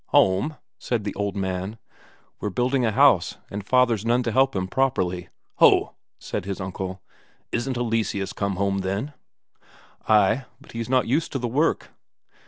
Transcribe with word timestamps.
"Home?" 0.07 0.55
said 0.79 1.03
the 1.03 1.13
old 1.13 1.35
man. 1.35 1.77
"We're 2.39 2.49
building 2.49 2.83
a 2.85 2.91
house, 2.91 3.37
and 3.51 3.63
father's 3.63 4.03
none 4.03 4.23
to 4.23 4.31
help 4.31 4.55
him 4.55 4.67
properly." 4.67 5.29
"Ho!" 5.57 5.93
said 6.17 6.45
his 6.45 6.59
uncle. 6.59 7.03
"Isn't 7.51 7.77
Eleseus 7.77 8.33
come 8.33 8.55
home, 8.55 8.79
then?" 8.79 9.13
"Ay, 10.09 10.45
but 10.59 10.71
he's 10.71 10.89
not 10.89 11.05
used 11.07 11.31
to 11.33 11.37
the 11.37 11.47
work." 11.47 11.91